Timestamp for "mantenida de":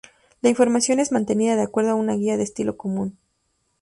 1.11-1.61